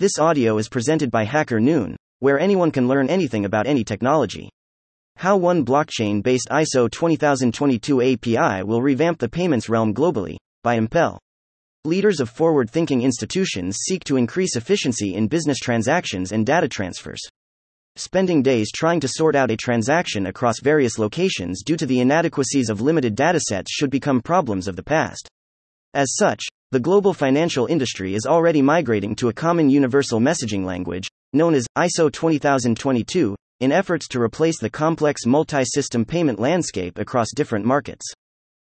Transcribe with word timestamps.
This 0.00 0.18
audio 0.18 0.56
is 0.56 0.70
presented 0.70 1.10
by 1.10 1.24
Hacker 1.24 1.60
Noon, 1.60 1.94
where 2.20 2.40
anyone 2.40 2.70
can 2.70 2.88
learn 2.88 3.10
anything 3.10 3.44
about 3.44 3.66
any 3.66 3.84
technology. 3.84 4.48
How 5.16 5.36
one 5.36 5.62
blockchain 5.62 6.22
based 6.22 6.48
ISO 6.50 6.90
20022 6.90 8.00
API 8.00 8.62
will 8.62 8.80
revamp 8.80 9.18
the 9.18 9.28
payments 9.28 9.68
realm 9.68 9.92
globally, 9.92 10.38
by 10.62 10.76
Impel. 10.76 11.18
Leaders 11.84 12.18
of 12.18 12.30
forward 12.30 12.70
thinking 12.70 13.02
institutions 13.02 13.76
seek 13.86 14.02
to 14.04 14.16
increase 14.16 14.56
efficiency 14.56 15.16
in 15.16 15.28
business 15.28 15.58
transactions 15.58 16.32
and 16.32 16.46
data 16.46 16.66
transfers. 16.66 17.20
Spending 17.96 18.42
days 18.42 18.72
trying 18.72 19.00
to 19.00 19.08
sort 19.08 19.36
out 19.36 19.50
a 19.50 19.56
transaction 19.58 20.24
across 20.24 20.60
various 20.62 20.98
locations 20.98 21.62
due 21.62 21.76
to 21.76 21.84
the 21.84 22.00
inadequacies 22.00 22.70
of 22.70 22.80
limited 22.80 23.14
datasets 23.14 23.68
should 23.68 23.90
become 23.90 24.22
problems 24.22 24.66
of 24.66 24.76
the 24.76 24.82
past. 24.82 25.28
As 25.92 26.14
such, 26.16 26.40
the 26.72 26.78
global 26.78 27.12
financial 27.12 27.66
industry 27.66 28.14
is 28.14 28.26
already 28.26 28.62
migrating 28.62 29.16
to 29.16 29.28
a 29.28 29.32
common 29.32 29.68
universal 29.68 30.20
messaging 30.20 30.64
language, 30.64 31.08
known 31.32 31.52
as 31.52 31.66
ISO 31.76 32.12
20022, 32.12 33.34
in 33.58 33.72
efforts 33.72 34.06
to 34.06 34.22
replace 34.22 34.60
the 34.60 34.70
complex 34.70 35.26
multi 35.26 35.64
system 35.64 36.04
payment 36.04 36.38
landscape 36.38 36.96
across 36.96 37.32
different 37.34 37.64
markets. 37.64 38.06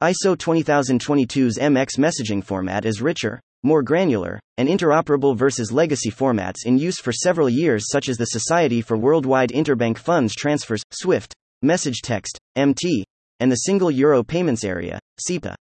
ISO 0.01 0.37
20022's 0.37 1.57
MX 1.57 1.99
messaging 1.99 2.41
format 2.41 2.85
is 2.85 3.01
richer, 3.01 3.41
more 3.61 3.83
granular, 3.83 4.39
and 4.57 4.69
interoperable 4.69 5.35
versus 5.35 5.73
legacy 5.73 6.09
formats 6.09 6.65
in 6.65 6.77
use 6.77 6.97
for 6.97 7.11
several 7.11 7.49
years, 7.49 7.89
such 7.89 8.07
as 8.07 8.15
the 8.15 8.25
Society 8.25 8.81
for 8.81 8.97
Worldwide 8.97 9.49
Interbank 9.49 9.97
Funds 9.97 10.33
Transfers, 10.33 10.81
SWIFT, 10.91 11.33
Message 11.61 12.01
Text, 12.01 12.39
MT, 12.55 13.03
and 13.41 13.51
the 13.51 13.57
Single 13.67 13.91
Euro 13.91 14.23
Payments 14.23 14.63
Area, 14.63 14.97
SEPA. 15.19 15.55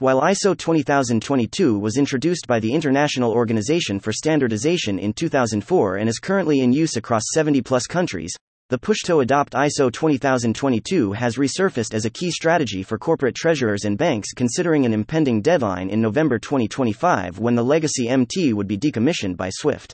While 0.00 0.22
ISO 0.22 0.56
20022 0.56 1.78
was 1.78 1.98
introduced 1.98 2.46
by 2.46 2.58
the 2.58 2.72
International 2.72 3.32
Organization 3.32 4.00
for 4.00 4.14
Standardization 4.14 4.98
in 4.98 5.12
2004 5.12 5.96
and 5.96 6.08
is 6.08 6.18
currently 6.18 6.60
in 6.60 6.72
use 6.72 6.96
across 6.96 7.22
70 7.34 7.60
plus 7.60 7.86
countries, 7.86 8.34
the 8.70 8.78
push 8.78 9.00
to 9.04 9.20
adopt 9.20 9.52
ISO 9.52 9.92
20022 9.92 11.12
has 11.12 11.36
resurfaced 11.36 11.92
as 11.92 12.06
a 12.06 12.10
key 12.10 12.30
strategy 12.30 12.82
for 12.82 12.96
corporate 12.96 13.34
treasurers 13.34 13.84
and 13.84 13.98
banks 13.98 14.32
considering 14.32 14.86
an 14.86 14.94
impending 14.94 15.42
deadline 15.42 15.90
in 15.90 16.00
November 16.00 16.38
2025 16.38 17.38
when 17.38 17.54
the 17.54 17.62
legacy 17.62 18.08
MT 18.08 18.54
would 18.54 18.66
be 18.66 18.78
decommissioned 18.78 19.36
by 19.36 19.50
SWIFT. 19.50 19.92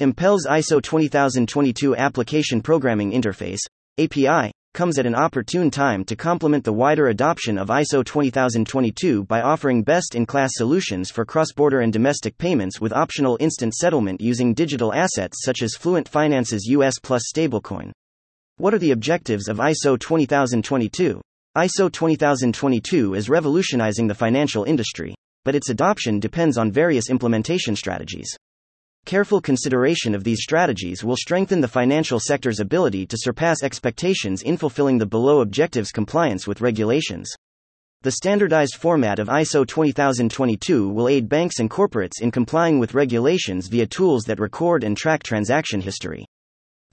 Impel's 0.00 0.46
ISO 0.46 0.82
20022 0.82 1.96
Application 1.96 2.60
Programming 2.60 3.12
Interface, 3.12 3.60
API, 3.98 4.52
comes 4.80 4.98
at 4.98 5.04
an 5.04 5.14
opportune 5.14 5.70
time 5.70 6.02
to 6.02 6.16
complement 6.16 6.64
the 6.64 6.72
wider 6.72 7.08
adoption 7.08 7.58
of 7.58 7.68
ISO 7.68 8.02
20022 8.02 9.24
by 9.24 9.42
offering 9.42 9.82
best 9.82 10.14
in 10.14 10.24
class 10.24 10.52
solutions 10.54 11.10
for 11.10 11.26
cross 11.26 11.52
border 11.54 11.80
and 11.80 11.92
domestic 11.92 12.38
payments 12.38 12.80
with 12.80 12.94
optional 12.94 13.36
instant 13.40 13.74
settlement 13.74 14.22
using 14.22 14.54
digital 14.54 14.94
assets 14.94 15.44
such 15.44 15.60
as 15.60 15.76
Fluent 15.76 16.08
Finance's 16.08 16.64
US 16.68 16.98
Plus 16.98 17.30
stablecoin. 17.30 17.92
What 18.56 18.72
are 18.72 18.78
the 18.78 18.92
objectives 18.92 19.48
of 19.48 19.58
ISO 19.58 20.00
20022? 20.00 21.20
ISO 21.58 21.92
20022 21.92 23.12
is 23.12 23.28
revolutionizing 23.28 24.06
the 24.06 24.14
financial 24.14 24.64
industry, 24.64 25.14
but 25.44 25.54
its 25.54 25.68
adoption 25.68 26.18
depends 26.18 26.56
on 26.56 26.72
various 26.72 27.10
implementation 27.10 27.76
strategies. 27.76 28.34
Careful 29.06 29.40
consideration 29.40 30.14
of 30.14 30.24
these 30.24 30.42
strategies 30.42 31.02
will 31.02 31.16
strengthen 31.16 31.60
the 31.60 31.68
financial 31.68 32.20
sector's 32.20 32.60
ability 32.60 33.06
to 33.06 33.16
surpass 33.18 33.62
expectations 33.62 34.42
in 34.42 34.56
fulfilling 34.56 34.98
the 34.98 35.06
below 35.06 35.40
objectives 35.40 35.90
compliance 35.90 36.46
with 36.46 36.60
regulations. 36.60 37.32
The 38.02 38.12
standardized 38.12 38.76
format 38.76 39.18
of 39.18 39.28
ISO 39.28 39.66
20022 39.66 40.88
will 40.88 41.08
aid 41.08 41.28
banks 41.28 41.58
and 41.58 41.70
corporates 41.70 42.20
in 42.20 42.30
complying 42.30 42.78
with 42.78 42.94
regulations 42.94 43.68
via 43.68 43.86
tools 43.86 44.24
that 44.24 44.40
record 44.40 44.84
and 44.84 44.96
track 44.96 45.22
transaction 45.22 45.80
history. 45.80 46.24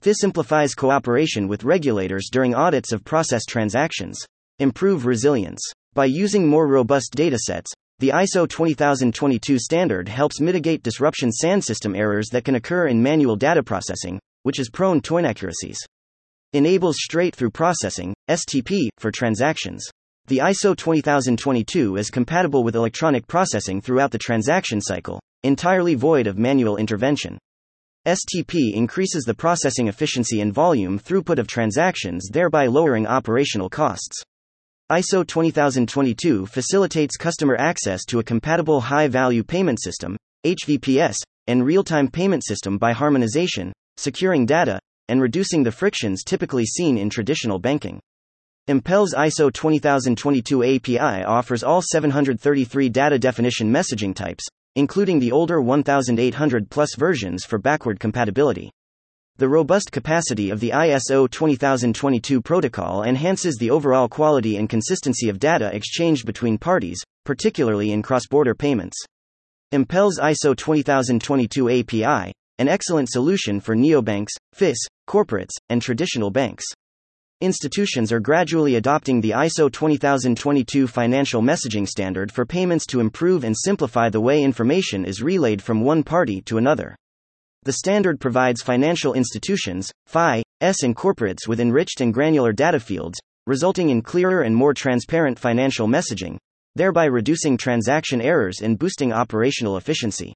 This 0.00 0.18
simplifies 0.20 0.74
cooperation 0.74 1.48
with 1.48 1.64
regulators 1.64 2.28
during 2.30 2.54
audits 2.54 2.92
of 2.92 3.04
processed 3.04 3.48
transactions. 3.48 4.18
Improve 4.58 5.06
resilience. 5.06 5.60
By 5.94 6.04
using 6.04 6.46
more 6.46 6.68
robust 6.68 7.14
datasets, 7.14 7.72
the 8.00 8.10
ISO 8.10 8.48
20022 8.48 9.58
standard 9.58 10.08
helps 10.08 10.40
mitigate 10.40 10.84
disruption 10.84 11.32
SAN 11.32 11.60
system 11.60 11.96
errors 11.96 12.28
that 12.28 12.44
can 12.44 12.54
occur 12.54 12.86
in 12.86 13.02
manual 13.02 13.34
data 13.34 13.60
processing, 13.60 14.20
which 14.44 14.60
is 14.60 14.70
prone 14.70 15.00
to 15.00 15.16
inaccuracies. 15.16 15.80
Enables 16.52 16.98
straight 16.98 17.34
through 17.34 17.50
processing, 17.50 18.14
STP, 18.30 18.88
for 18.98 19.10
transactions. 19.10 19.84
The 20.28 20.38
ISO 20.38 20.76
20022 20.76 21.96
is 21.96 22.08
compatible 22.08 22.62
with 22.62 22.76
electronic 22.76 23.26
processing 23.26 23.80
throughout 23.80 24.12
the 24.12 24.18
transaction 24.18 24.80
cycle, 24.80 25.18
entirely 25.42 25.96
void 25.96 26.28
of 26.28 26.38
manual 26.38 26.76
intervention. 26.76 27.36
STP 28.06 28.74
increases 28.74 29.24
the 29.24 29.34
processing 29.34 29.88
efficiency 29.88 30.40
and 30.40 30.54
volume 30.54 31.00
throughput 31.00 31.40
of 31.40 31.48
transactions, 31.48 32.28
thereby 32.30 32.66
lowering 32.66 33.08
operational 33.08 33.68
costs. 33.68 34.22
ISO 34.90 35.22
20022 35.26 36.46
facilitates 36.46 37.18
customer 37.18 37.56
access 37.58 38.06
to 38.06 38.20
a 38.20 38.24
compatible 38.24 38.80
high 38.80 39.06
value 39.06 39.44
payment 39.44 39.78
system, 39.82 40.16
HVPS, 40.46 41.16
and 41.46 41.62
real 41.62 41.84
time 41.84 42.08
payment 42.08 42.42
system 42.42 42.78
by 42.78 42.92
harmonization, 42.92 43.70
securing 43.98 44.46
data, 44.46 44.80
and 45.08 45.20
reducing 45.20 45.62
the 45.62 45.70
frictions 45.70 46.24
typically 46.24 46.64
seen 46.64 46.96
in 46.96 47.10
traditional 47.10 47.58
banking. 47.58 48.00
Impel's 48.68 49.12
ISO 49.12 49.52
20022 49.52 50.64
API 50.64 51.22
offers 51.24 51.62
all 51.62 51.82
733 51.82 52.88
data 52.88 53.18
definition 53.18 53.70
messaging 53.70 54.14
types, 54.14 54.46
including 54.74 55.18
the 55.18 55.32
older 55.32 55.60
1800 55.60 56.70
plus 56.70 56.94
versions 56.96 57.44
for 57.44 57.58
backward 57.58 58.00
compatibility. 58.00 58.70
The 59.38 59.48
robust 59.48 59.92
capacity 59.92 60.50
of 60.50 60.58
the 60.58 60.70
ISO 60.70 61.30
20022 61.30 62.42
protocol 62.42 63.04
enhances 63.04 63.54
the 63.56 63.70
overall 63.70 64.08
quality 64.08 64.56
and 64.56 64.68
consistency 64.68 65.28
of 65.28 65.38
data 65.38 65.70
exchanged 65.72 66.26
between 66.26 66.58
parties, 66.58 66.98
particularly 67.24 67.92
in 67.92 68.02
cross 68.02 68.26
border 68.26 68.56
payments. 68.56 68.96
Impel's 69.70 70.18
ISO 70.18 70.56
20022 70.56 71.70
API, 71.70 72.32
an 72.58 72.66
excellent 72.66 73.10
solution 73.10 73.60
for 73.60 73.76
neobanks, 73.76 74.32
FIS, 74.54 74.78
corporates, 75.08 75.54
and 75.68 75.80
traditional 75.80 76.30
banks. 76.30 76.64
Institutions 77.40 78.10
are 78.10 78.18
gradually 78.18 78.74
adopting 78.74 79.20
the 79.20 79.30
ISO 79.30 79.70
20022 79.70 80.88
financial 80.88 81.42
messaging 81.42 81.86
standard 81.86 82.32
for 82.32 82.44
payments 82.44 82.86
to 82.86 82.98
improve 82.98 83.44
and 83.44 83.56
simplify 83.56 84.08
the 84.08 84.20
way 84.20 84.42
information 84.42 85.04
is 85.04 85.22
relayed 85.22 85.62
from 85.62 85.82
one 85.82 86.02
party 86.02 86.40
to 86.40 86.58
another. 86.58 86.96
The 87.64 87.72
standard 87.72 88.20
provides 88.20 88.62
financial 88.62 89.14
institutions, 89.14 89.90
FI, 90.06 90.42
S 90.60 90.82
and 90.82 90.96
corporates 90.96 91.46
with 91.46 91.60
enriched 91.60 92.00
and 92.00 92.14
granular 92.14 92.52
data 92.52 92.80
fields, 92.80 93.18
resulting 93.46 93.90
in 93.90 94.02
clearer 94.02 94.42
and 94.42 94.54
more 94.54 94.74
transparent 94.74 95.38
financial 95.38 95.88
messaging, 95.88 96.36
thereby 96.76 97.06
reducing 97.06 97.56
transaction 97.56 98.20
errors 98.20 98.60
and 98.60 98.78
boosting 98.78 99.12
operational 99.12 99.76
efficiency. 99.76 100.34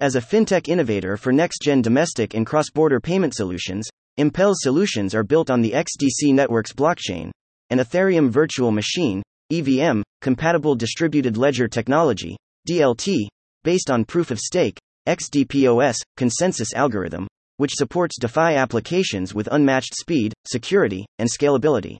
As 0.00 0.16
a 0.16 0.20
fintech 0.20 0.68
innovator 0.68 1.16
for 1.16 1.32
next 1.32 1.62
gen 1.62 1.82
domestic 1.82 2.34
and 2.34 2.46
cross 2.46 2.70
border 2.70 3.00
payment 3.00 3.34
solutions, 3.34 3.88
Impel's 4.16 4.58
solutions 4.60 5.14
are 5.14 5.24
built 5.24 5.50
on 5.50 5.60
the 5.60 5.72
XDC 5.72 6.34
Networks 6.34 6.72
blockchain, 6.72 7.30
an 7.70 7.78
Ethereum 7.78 8.30
virtual 8.30 8.72
machine, 8.72 9.22
EVM, 9.52 10.02
compatible 10.20 10.74
distributed 10.74 11.36
ledger 11.36 11.68
technology, 11.68 12.36
DLT, 12.68 13.28
based 13.62 13.90
on 13.90 14.04
proof 14.04 14.30
of 14.30 14.38
stake, 14.38 14.78
XDPOS, 15.08 15.96
consensus 16.16 16.74
algorithm, 16.74 17.26
which 17.56 17.72
supports 17.74 18.18
DeFi 18.20 18.54
applications 18.54 19.34
with 19.34 19.48
unmatched 19.50 19.94
speed, 19.94 20.34
security, 20.46 21.06
and 21.18 21.28
scalability. 21.28 21.96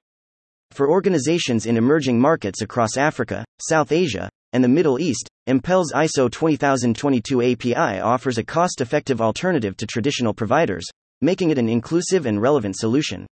For 0.72 0.90
organizations 0.90 1.66
in 1.66 1.76
emerging 1.76 2.20
markets 2.20 2.60
across 2.60 2.96
Africa, 2.96 3.44
South 3.66 3.90
Asia, 3.90 4.28
and 4.52 4.62
the 4.62 4.68
Middle 4.68 5.00
East, 5.00 5.28
Impel's 5.46 5.92
ISO 5.92 6.30
20022 6.30 7.42
API 7.42 8.00
offers 8.00 8.38
a 8.38 8.44
cost 8.44 8.80
effective 8.80 9.20
alternative 9.20 9.76
to 9.78 9.86
traditional 9.86 10.34
providers, 10.34 10.86
making 11.22 11.50
it 11.50 11.58
an 11.58 11.68
inclusive 11.68 12.26
and 12.26 12.40
relevant 12.40 12.76
solution. 12.76 13.26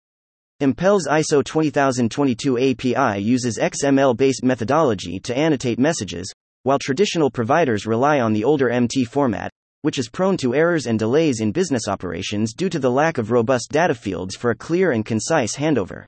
Impel's 0.61 1.07
ISO 1.07 1.45
20022 1.45 2.59
API 2.59 3.21
uses 3.21 3.59
XML 3.59 4.17
based 4.17 4.43
methodology 4.43 5.21
to 5.21 5.37
annotate 5.37 5.79
messages, 5.79 6.33
while 6.63 6.79
traditional 6.79 7.31
providers 7.31 7.87
rely 7.87 8.19
on 8.21 8.33
the 8.33 8.43
older 8.43 8.71
MT 8.71 9.05
format, 9.05 9.51
which 9.87 10.01
is 10.01 10.09
prone 10.09 10.37
to 10.37 10.53
errors 10.53 10.89
and 10.89 10.99
delays 10.99 11.39
in 11.39 11.53
business 11.53 11.87
operations 11.87 12.53
due 12.53 12.69
to 12.69 12.81
the 12.81 12.91
lack 12.91 13.19
of 13.19 13.31
robust 13.31 13.71
data 13.71 13.95
fields 13.95 14.35
for 14.35 14.51
a 14.51 14.57
clear 14.57 14.91
and 14.91 15.07
concise 15.07 15.55
handover. 15.55 16.05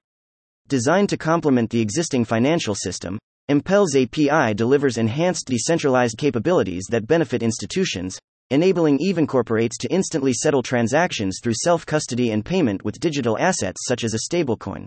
Designed 0.67 1.09
to 1.11 1.17
complement 1.17 1.71
the 1.71 1.81
existing 1.81 2.25
financial 2.25 2.75
system, 2.75 3.21
Impel's 3.47 3.95
API 3.95 4.53
delivers 4.53 4.99
enhanced 4.99 5.47
decentralized 5.47 6.19
capabilities 6.19 6.89
that 6.91 7.07
benefit 7.07 7.41
institutions, 7.41 8.19
enabling 8.51 8.99
even 8.99 9.29
corporates 9.29 9.79
to 9.79 9.93
instantly 9.93 10.33
settle 10.33 10.61
transactions 10.61 11.39
through 11.41 11.55
self 11.55 11.87
custody 11.87 12.33
and 12.33 12.45
payment 12.45 12.85
with 12.85 12.99
digital 12.99 13.39
assets 13.39 13.83
such 13.87 14.03
as 14.03 14.13
a 14.13 14.19
stablecoin. 14.29 14.87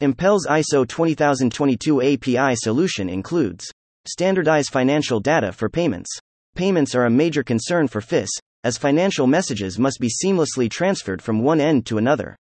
Impel's 0.00 0.48
ISO 0.48 0.84
20022 0.84 2.02
API 2.02 2.56
solution 2.56 3.08
includes 3.08 3.70
standardized 4.04 4.70
financial 4.70 5.20
data 5.20 5.52
for 5.52 5.68
payments, 5.68 6.10
Payments 6.56 6.94
are 6.94 7.04
a 7.04 7.10
major 7.10 7.42
concern 7.42 7.86
for 7.86 8.00
FIS, 8.00 8.30
as 8.64 8.78
financial 8.78 9.26
messages 9.26 9.78
must 9.78 10.00
be 10.00 10.08
seamlessly 10.08 10.70
transferred 10.70 11.20
from 11.20 11.42
one 11.42 11.60
end 11.60 11.84
to 11.84 11.98
another. 11.98 12.34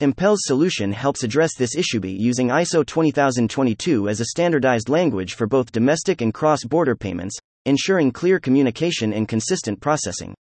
Impel's 0.00 0.40
solution 0.42 0.90
helps 0.90 1.22
address 1.22 1.54
this 1.56 1.76
issue 1.76 2.00
by 2.00 2.08
using 2.08 2.48
ISO 2.48 2.84
20022 2.84 4.08
as 4.08 4.18
a 4.18 4.24
standardized 4.24 4.88
language 4.88 5.34
for 5.34 5.46
both 5.46 5.70
domestic 5.70 6.20
and 6.20 6.34
cross 6.34 6.64
border 6.64 6.96
payments, 6.96 7.38
ensuring 7.64 8.10
clear 8.10 8.40
communication 8.40 9.12
and 9.12 9.28
consistent 9.28 9.80
processing. 9.80 10.34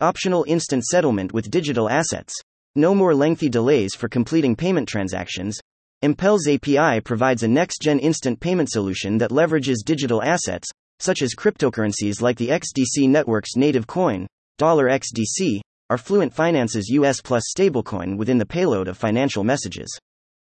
Optional 0.00 0.44
instant 0.46 0.84
settlement 0.84 1.32
with 1.34 1.50
digital 1.50 1.90
assets. 1.90 2.32
No 2.76 2.94
more 2.94 3.16
lengthy 3.16 3.48
delays 3.48 3.96
for 3.96 4.08
completing 4.08 4.54
payment 4.54 4.88
transactions. 4.88 5.58
Impel's 6.02 6.46
API 6.46 7.00
provides 7.00 7.42
a 7.42 7.48
next 7.48 7.82
gen 7.82 7.98
instant 7.98 8.38
payment 8.38 8.70
solution 8.70 9.18
that 9.18 9.32
leverages 9.32 9.84
digital 9.84 10.22
assets, 10.22 10.68
such 11.00 11.22
as 11.22 11.34
cryptocurrencies 11.34 12.20
like 12.20 12.36
the 12.36 12.48
XDC 12.48 13.08
network's 13.08 13.56
native 13.56 13.86
coin, 13.86 14.26
dollar 14.58 14.88
$XDC, 14.88 15.60
are 15.90 15.98
Fluent 15.98 16.32
Finance's 16.32 16.88
US 16.88 17.20
Plus 17.20 17.42
stablecoin 17.56 18.16
within 18.16 18.38
the 18.38 18.46
payload 18.46 18.88
of 18.88 18.96
financial 18.96 19.44
messages. 19.44 19.88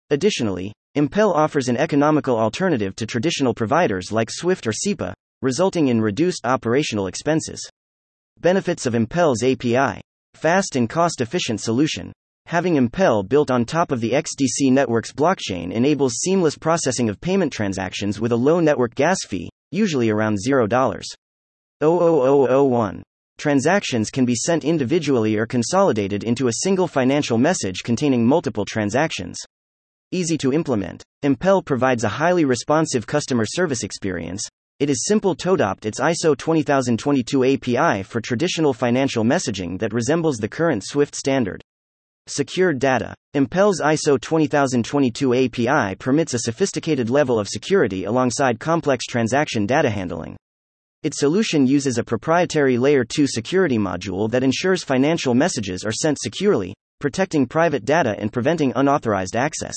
Additionally, 0.10 0.74
Impel 0.96 1.32
offers 1.32 1.70
an 1.70 1.78
economical 1.78 2.38
alternative 2.40 2.96
to 2.96 3.06
traditional 3.06 3.54
providers 3.54 4.12
like 4.12 4.30
Swift 4.32 4.66
or 4.66 4.72
SEPA, 4.72 5.14
resulting 5.42 5.88
in 5.88 6.02
reduced 6.02 6.46
operational 6.46 7.08
expenses. 7.08 7.62
Benefits 8.40 8.86
of 8.86 8.96
Impel's 8.96 9.44
API 9.44 10.02
Fast 10.36 10.76
and 10.76 10.90
cost 10.90 11.22
efficient 11.22 11.60
solution. 11.60 12.14
Having 12.46 12.78
Impel 12.78 13.24
built 13.24 13.52
on 13.52 13.66
top 13.66 13.92
of 13.92 14.00
the 14.00 14.12
XDC 14.12 14.72
network's 14.72 15.12
blockchain 15.12 15.72
enables 15.72 16.14
seamless 16.14 16.58
processing 16.58 17.10
of 17.10 17.20
payment 17.20 17.52
transactions 17.52 18.20
with 18.20 18.32
a 18.32 18.38
low 18.38 18.60
network 18.60 18.96
gas 18.96 19.18
fee, 19.28 19.50
usually 19.72 20.10
around 20.10 20.38
$0. 20.48 20.70
00001. 21.82 23.04
Transactions 23.38 24.10
can 24.10 24.26
be 24.26 24.36
sent 24.36 24.66
individually 24.66 25.38
or 25.38 25.46
consolidated 25.46 26.24
into 26.24 26.50
a 26.50 26.54
single 26.62 26.88
financial 26.88 27.38
message 27.38 27.84
containing 27.84 28.26
multiple 28.26 28.66
transactions. 28.66 29.38
Easy 30.12 30.38
to 30.40 30.52
implement. 30.52 31.04
Impel 31.24 31.62
provides 31.62 32.04
a 32.04 32.10
highly 32.10 32.44
responsive 32.44 33.08
customer 33.08 33.46
service 33.46 33.84
experience. 33.84 34.42
It 34.80 34.90
is 34.90 35.06
simple 35.06 35.36
to 35.36 35.54
adopt 35.54 35.86
its 35.86 36.00
ISO 36.00 36.38
20022 36.38 37.44
API 37.44 38.04
for 38.04 38.20
traditional 38.20 38.74
financial 38.74 39.24
messaging 39.24 39.78
that 39.80 39.94
resembles 39.94 40.38
the 40.38 40.48
current 40.50 40.84
SWIFT 40.86 41.16
standard. 41.16 41.62
Secured 42.32 42.78
data. 42.78 43.16
Impel's 43.34 43.82
ISO 43.82 44.22
20022 44.22 45.34
API 45.34 45.96
permits 45.96 46.36
a 46.36 46.40
sophisticated 46.40 47.10
level 47.10 47.40
of 47.40 47.48
security 47.48 48.04
alongside 48.04 48.60
complex 48.60 49.06
transaction 49.08 49.66
data 49.66 49.90
handling. 49.90 50.38
Its 51.02 51.18
solution 51.20 51.66
uses 51.66 51.98
a 51.98 52.04
proprietary 52.04 52.78
Layer 52.78 53.04
2 53.04 53.26
security 53.26 53.80
module 53.80 54.30
that 54.30 54.44
ensures 54.44 54.84
financial 54.84 55.34
messages 55.34 55.84
are 55.84 55.92
sent 55.92 56.20
securely, 56.22 56.76
protecting 57.00 57.48
private 57.48 57.84
data 57.84 58.16
and 58.20 58.32
preventing 58.32 58.74
unauthorized 58.76 59.36
access. 59.36 59.76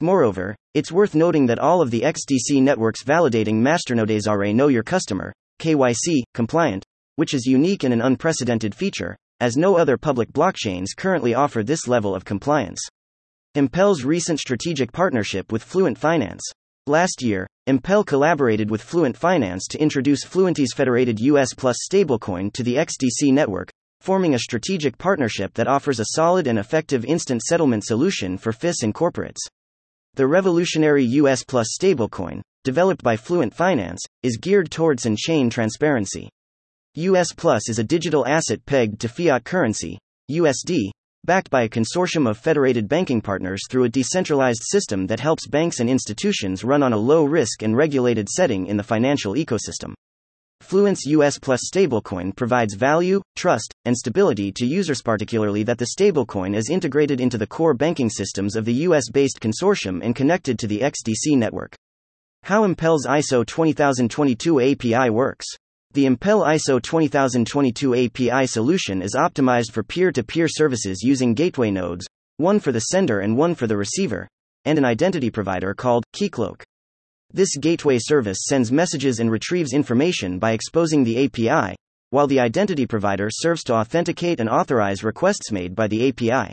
Moreover, 0.00 0.56
it's 0.72 0.90
worth 0.90 1.14
noting 1.14 1.44
that 1.44 1.58
all 1.58 1.82
of 1.82 1.90
the 1.90 2.00
XDC 2.00 2.62
networks 2.62 3.04
validating 3.04 3.56
masternodes 3.56 4.26
are 4.26 4.50
Know 4.50 4.68
Your 4.68 4.82
Customer, 4.82 5.30
KYC, 5.60 6.22
compliant, 6.32 6.86
which 7.16 7.34
is 7.34 7.44
unique 7.44 7.84
and 7.84 7.92
an 7.92 8.00
unprecedented 8.00 8.74
feature, 8.74 9.14
as 9.40 9.56
no 9.56 9.76
other 9.76 9.96
public 9.96 10.32
blockchains 10.32 10.96
currently 10.96 11.34
offer 11.34 11.62
this 11.62 11.86
level 11.86 12.14
of 12.14 12.24
compliance. 12.24 12.80
Impel's 13.54 14.04
recent 14.04 14.38
strategic 14.38 14.92
partnership 14.92 15.50
with 15.50 15.62
Fluent 15.62 15.96
Finance. 15.96 16.42
Last 16.86 17.22
year, 17.22 17.46
Impel 17.66 18.04
collaborated 18.04 18.70
with 18.70 18.82
Fluent 18.82 19.16
Finance 19.16 19.66
to 19.68 19.80
introduce 19.80 20.24
Fluenty's 20.24 20.72
federated 20.72 21.18
US 21.20 21.52
Plus 21.52 21.76
stablecoin 21.90 22.52
to 22.52 22.62
the 22.62 22.76
XDC 22.76 23.32
network, 23.32 23.70
forming 24.00 24.34
a 24.34 24.38
strategic 24.38 24.96
partnership 24.96 25.52
that 25.54 25.66
offers 25.66 25.98
a 25.98 26.12
solid 26.14 26.46
and 26.46 26.58
effective 26.58 27.04
instant 27.04 27.42
settlement 27.42 27.84
solution 27.84 28.38
for 28.38 28.52
FIS 28.52 28.82
and 28.82 28.94
corporates. 28.94 29.40
The 30.14 30.26
revolutionary 30.26 31.04
US 31.04 31.42
Plus 31.42 31.76
stablecoin, 31.76 32.40
developed 32.62 33.02
by 33.02 33.16
Fluent 33.16 33.52
Finance, 33.52 34.00
is 34.22 34.38
geared 34.38 34.70
towards 34.70 35.06
on 35.06 35.16
chain 35.16 35.50
transparency. 35.50 36.28
US 36.98 37.30
Plus 37.30 37.68
is 37.68 37.78
a 37.78 37.84
digital 37.84 38.26
asset 38.26 38.64
pegged 38.64 39.02
to 39.02 39.08
fiat 39.08 39.44
currency, 39.44 39.98
USD, 40.30 40.88
backed 41.26 41.50
by 41.50 41.64
a 41.64 41.68
consortium 41.68 42.26
of 42.26 42.38
federated 42.38 42.88
banking 42.88 43.20
partners 43.20 43.60
through 43.68 43.84
a 43.84 43.88
decentralized 43.90 44.62
system 44.62 45.06
that 45.08 45.20
helps 45.20 45.46
banks 45.46 45.80
and 45.80 45.90
institutions 45.90 46.64
run 46.64 46.82
on 46.82 46.94
a 46.94 46.96
low 46.96 47.24
risk 47.24 47.62
and 47.62 47.76
regulated 47.76 48.30
setting 48.30 48.66
in 48.66 48.78
the 48.78 48.82
financial 48.82 49.34
ecosystem. 49.34 49.92
Fluent's 50.62 51.04
US 51.04 51.38
Plus 51.38 51.68
stablecoin 51.70 52.34
provides 52.34 52.72
value, 52.72 53.20
trust, 53.34 53.74
and 53.84 53.94
stability 53.94 54.50
to 54.52 54.64
users, 54.64 55.02
particularly 55.02 55.64
that 55.64 55.76
the 55.76 55.88
stablecoin 55.98 56.56
is 56.56 56.70
integrated 56.70 57.20
into 57.20 57.36
the 57.36 57.46
core 57.46 57.74
banking 57.74 58.08
systems 58.08 58.56
of 58.56 58.64
the 58.64 58.86
US 58.88 59.10
based 59.10 59.38
consortium 59.38 60.02
and 60.02 60.16
connected 60.16 60.58
to 60.58 60.66
the 60.66 60.80
XDC 60.80 61.36
network. 61.36 61.76
How 62.44 62.64
Impel's 62.64 63.04
ISO 63.04 63.44
20022 63.44 64.60
API 64.62 65.10
works. 65.10 65.58
The 65.96 66.04
Impel 66.04 66.40
ISO 66.42 66.78
20022 66.78 67.94
API 67.94 68.46
solution 68.46 69.00
is 69.00 69.16
optimized 69.16 69.72
for 69.72 69.82
peer 69.82 70.12
to 70.12 70.22
peer 70.22 70.46
services 70.46 71.00
using 71.02 71.32
gateway 71.32 71.70
nodes, 71.70 72.06
one 72.36 72.60
for 72.60 72.70
the 72.70 72.80
sender 72.80 73.20
and 73.20 73.34
one 73.34 73.54
for 73.54 73.66
the 73.66 73.78
receiver, 73.78 74.28
and 74.66 74.76
an 74.76 74.84
identity 74.84 75.30
provider 75.30 75.72
called 75.72 76.04
Keycloak. 76.14 76.62
This 77.32 77.56
gateway 77.56 77.98
service 77.98 78.40
sends 78.46 78.70
messages 78.70 79.20
and 79.20 79.30
retrieves 79.30 79.72
information 79.72 80.38
by 80.38 80.52
exposing 80.52 81.02
the 81.02 81.24
API, 81.24 81.74
while 82.10 82.26
the 82.26 82.40
identity 82.40 82.86
provider 82.86 83.30
serves 83.30 83.64
to 83.64 83.72
authenticate 83.76 84.38
and 84.38 84.50
authorize 84.50 85.02
requests 85.02 85.50
made 85.50 85.74
by 85.74 85.86
the 85.86 86.10
API. 86.10 86.52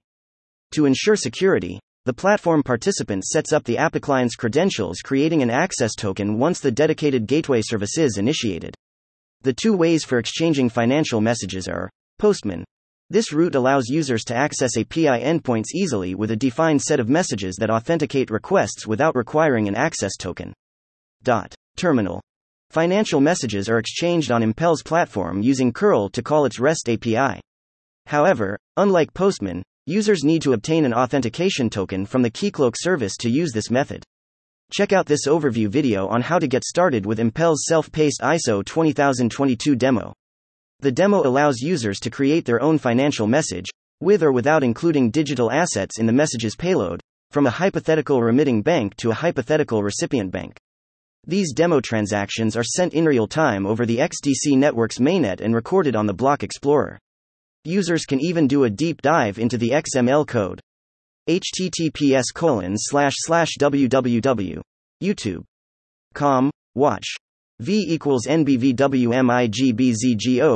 To 0.72 0.86
ensure 0.86 1.18
security, 1.18 1.82
the 2.06 2.14
platform 2.14 2.64
participant 2.64 3.26
sets 3.26 3.52
up 3.52 3.66
the 3.66 3.78
API 3.78 4.00
client's 4.00 4.38
credentials, 4.38 5.00
creating 5.04 5.42
an 5.42 5.50
access 5.50 5.96
token 5.96 6.40
once 6.40 6.62
the 6.62 6.72
dedicated 6.72 7.28
gateway 7.28 7.62
service 7.62 7.98
is 7.98 8.18
initiated. 8.18 8.74
The 9.44 9.54
two 9.54 9.76
ways 9.76 10.06
for 10.06 10.20
exchanging 10.20 10.70
financial 10.70 11.20
messages 11.20 11.68
are 11.68 11.90
Postman. 12.18 12.64
This 13.10 13.34
route 13.34 13.56
allows 13.56 13.90
users 13.90 14.24
to 14.26 14.36
access 14.36 14.78
API 14.78 15.22
endpoints 15.22 15.76
easily 15.76 16.16
with 16.16 16.32
a 16.32 16.36
defined 16.38 16.82
set 16.82 17.02
of 17.02 17.10
messages 17.10 17.58
that 17.60 17.70
authenticate 17.70 18.32
requests 18.32 18.88
without 18.88 19.18
requiring 19.18 19.68
an 19.68 19.76
access 19.76 20.16
token. 20.18 20.54
Dot. 21.24 21.54
Terminal. 21.76 22.22
Financial 22.70 23.20
messages 23.20 23.68
are 23.68 23.80
exchanged 23.80 24.32
on 24.32 24.44
Impel's 24.44 24.82
platform 24.82 25.42
using 25.42 25.74
curl 25.74 26.08
to 26.10 26.24
call 26.24 26.46
its 26.46 26.60
REST 26.60 26.88
API. 26.88 27.42
However, 28.06 28.58
unlike 28.78 29.14
Postman, 29.14 29.62
users 29.86 30.24
need 30.24 30.42
to 30.44 30.54
obtain 30.54 30.86
an 30.86 30.94
authentication 30.94 31.70
token 31.70 32.06
from 32.06 32.22
the 32.22 32.32
Keycloak 32.32 32.76
service 32.78 33.18
to 33.18 33.30
use 33.30 33.52
this 33.52 33.70
method. 33.70 34.04
Check 34.74 34.92
out 34.92 35.06
this 35.06 35.28
overview 35.28 35.68
video 35.68 36.08
on 36.08 36.24
how 36.24 36.40
to 36.40 36.48
get 36.48 36.64
started 36.64 37.06
with 37.06 37.20
Impel's 37.20 37.66
self-paced 37.68 38.22
ISO 38.22 38.66
20022 38.66 39.76
demo. 39.76 40.16
The 40.80 40.92
demo 40.92 41.22
allows 41.22 41.62
users 41.62 42.00
to 42.00 42.10
create 42.10 42.44
their 42.44 42.60
own 42.60 42.80
financial 42.80 43.28
message, 43.28 43.70
with 44.02 44.24
or 44.24 44.32
without 44.32 44.64
including 44.64 45.12
digital 45.12 45.52
assets 45.52 46.00
in 46.00 46.08
the 46.08 46.12
message's 46.12 46.56
payload, 46.56 47.02
from 47.30 47.46
a 47.46 47.52
hypothetical 47.52 48.24
remitting 48.24 48.64
bank 48.64 48.96
to 48.96 49.12
a 49.12 49.14
hypothetical 49.14 49.84
recipient 49.84 50.32
bank. 50.32 50.58
These 51.28 51.54
demo 51.54 51.80
transactions 51.80 52.58
are 52.58 52.64
sent 52.64 52.96
in 52.96 53.06
real 53.06 53.28
time 53.28 53.68
over 53.68 53.86
the 53.86 54.00
XDC 54.00 54.58
network's 54.58 54.98
mainnet 54.98 55.40
and 55.40 55.54
recorded 55.54 55.96
on 55.96 56.08
the 56.08 56.16
Block 56.16 56.42
Explorer. 56.42 56.98
Users 57.64 58.06
can 58.06 58.20
even 58.20 58.48
do 58.48 58.64
a 58.64 58.72
deep 58.72 59.04
dive 59.04 59.38
into 59.38 59.60
the 59.60 59.70
XML 59.70 60.26
code 60.26 60.62
https 61.30 62.26
colon 62.34 62.76
slash 62.78 63.14
slash 63.18 63.50
www 63.60 64.62
youtube 65.02 65.44
com 66.14 66.52
watch 66.76 67.16
v 67.60 67.86
equals 67.88 68.26
nbvwmigbzgo 68.28 69.06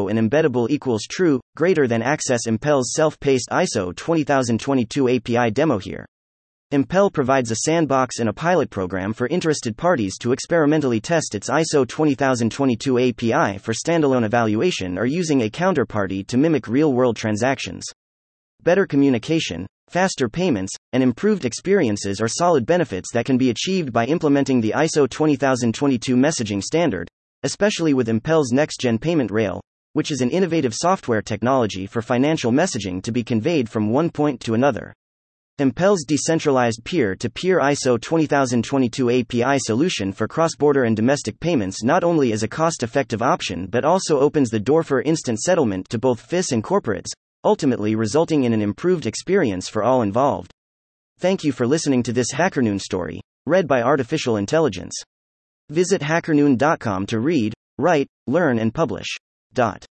and 0.09 0.19
embeddable 0.19 0.69
equals 0.69 1.03
true 1.09 1.39
greater 1.55 1.87
than 1.87 2.01
access 2.01 2.47
impel's 2.47 2.93
self-paced 2.93 3.49
iso 3.51 3.95
20022 3.95 5.09
api 5.09 5.51
demo 5.51 5.77
here 5.77 6.05
Impel 6.71 7.09
provides 7.09 7.49
a 7.49 7.59
sandbox 7.63 8.19
and 8.19 8.27
a 8.27 8.33
pilot 8.33 8.69
program 8.69 9.13
for 9.13 9.27
interested 9.27 9.77
parties 9.77 10.17
to 10.17 10.33
experimentally 10.33 10.99
test 10.99 11.33
its 11.33 11.49
ISO 11.49 11.87
20022 11.87 12.99
API 12.99 13.57
for 13.57 13.71
standalone 13.71 14.25
evaluation 14.25 14.97
or 14.97 15.05
using 15.05 15.43
a 15.43 15.49
counterparty 15.49 16.27
to 16.27 16.35
mimic 16.35 16.67
real 16.67 16.91
world 16.91 17.15
transactions. 17.15 17.85
Better 18.63 18.85
communication, 18.85 19.65
Faster 19.89 20.27
payments, 20.27 20.73
and 20.91 21.01
improved 21.01 21.45
experiences 21.45 22.19
are 22.19 22.27
solid 22.27 22.65
benefits 22.65 23.09
that 23.13 23.25
can 23.25 23.37
be 23.37 23.49
achieved 23.49 23.93
by 23.93 24.05
implementing 24.05 24.59
the 24.59 24.73
ISO 24.75 25.09
20022 25.09 26.17
messaging 26.17 26.61
standard, 26.61 27.07
especially 27.43 27.93
with 27.93 28.09
Impel's 28.09 28.51
next 28.51 28.81
gen 28.81 28.97
payment 28.97 29.31
rail, 29.31 29.61
which 29.93 30.11
is 30.11 30.19
an 30.19 30.29
innovative 30.29 30.75
software 30.75 31.21
technology 31.21 31.87
for 31.87 32.01
financial 32.01 32.51
messaging 32.51 33.01
to 33.01 33.13
be 33.13 33.23
conveyed 33.23 33.69
from 33.69 33.89
one 33.89 34.09
point 34.09 34.41
to 34.41 34.53
another. 34.53 34.93
Impel's 35.59 36.03
decentralized 36.03 36.83
peer 36.83 37.15
to 37.15 37.29
peer 37.29 37.59
ISO 37.61 37.99
20022 37.99 39.09
API 39.09 39.57
solution 39.57 40.11
for 40.11 40.27
cross 40.27 40.53
border 40.55 40.83
and 40.83 40.97
domestic 40.97 41.39
payments 41.39 41.81
not 41.81 42.03
only 42.03 42.33
is 42.33 42.43
a 42.43 42.47
cost 42.47 42.83
effective 42.83 43.21
option 43.21 43.67
but 43.67 43.85
also 43.85 44.19
opens 44.19 44.49
the 44.49 44.59
door 44.59 44.83
for 44.83 45.01
instant 45.01 45.39
settlement 45.39 45.87
to 45.89 45.97
both 45.97 46.19
FIS 46.19 46.51
and 46.51 46.63
corporates, 46.63 47.07
ultimately 47.47 47.95
resulting 47.95 48.43
in 48.43 48.51
an 48.51 48.61
improved 48.61 49.05
experience 49.05 49.69
for 49.69 49.81
all 49.81 50.03
involved. 50.03 50.51
Thank 51.17 51.43
you 51.43 51.51
for 51.51 51.65
listening 51.65 52.03
to 52.03 52.13
this 52.13 52.33
HackerNoon 52.33 52.79
story, 52.79 53.21
read 53.47 53.67
by 53.67 53.81
Artificial 53.81 54.35
Intelligence. 54.35 54.93
Visit 55.69 56.01
hackerNoon.com 56.01 57.07
to 57.07 57.19
read, 57.19 57.53
write, 57.79 58.07
learn, 58.27 58.59
and 58.59 58.73
publish. 58.73 59.07
Dot. 59.53 59.87